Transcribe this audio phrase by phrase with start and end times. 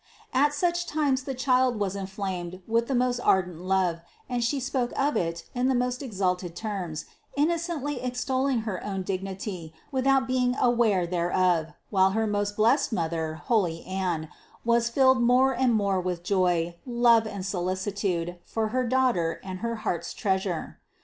[0.33, 4.91] At such times the Child was inflamed with the most ardent love and She spoke
[4.99, 7.05] of it in the most exalted terms,
[7.37, 13.35] in nocently extolling her own dignity without being aware thereof, while her most blessed mother,
[13.35, 14.29] holy Anne,
[14.65, 19.75] was filled more and more with joy, love and solicitude for her Daughter and her
[19.85, 20.79] heart's Treasure.